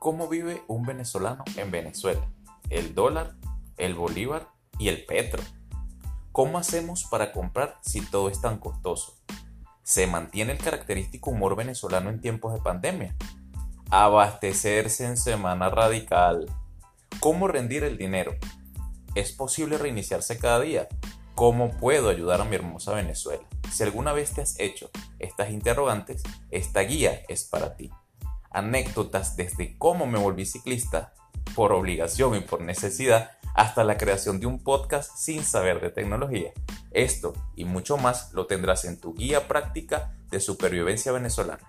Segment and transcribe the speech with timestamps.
[0.00, 2.26] ¿Cómo vive un venezolano en Venezuela?
[2.70, 3.34] El dólar,
[3.76, 4.48] el bolívar
[4.78, 5.42] y el petro.
[6.32, 9.18] ¿Cómo hacemos para comprar si todo es tan costoso?
[9.82, 13.14] ¿Se mantiene el característico humor venezolano en tiempos de pandemia?
[13.90, 16.46] Abastecerse en semana radical.
[17.20, 18.32] ¿Cómo rendir el dinero?
[19.14, 20.88] ¿Es posible reiniciarse cada día?
[21.34, 23.46] ¿Cómo puedo ayudar a mi hermosa Venezuela?
[23.70, 24.88] Si alguna vez te has hecho
[25.18, 27.90] estas interrogantes, esta guía es para ti
[28.50, 31.14] anécdotas desde cómo me volví ciclista
[31.54, 36.52] por obligación y por necesidad hasta la creación de un podcast sin saber de tecnología.
[36.92, 41.68] Esto y mucho más lo tendrás en tu guía práctica de supervivencia venezolana.